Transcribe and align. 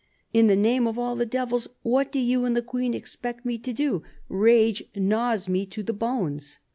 In 0.33 0.47
the 0.47 0.55
name 0.55 0.87
of 0.87 0.97
all 0.97 1.15
the 1.15 1.27
devils, 1.27 1.67
what 1.83 2.11
do 2.11 2.17
you 2.17 2.43
and 2.43 2.55
the 2.55 2.63
Queen 2.63 2.95
expect 2.95 3.45
me 3.45 3.59
to 3.59 3.71
do? 3.71 4.01
Rage 4.29 4.83
gnaws 4.95 5.47
me 5.47 5.63
to 5.67 5.83
the 5.83 5.93
bones." 5.93 6.57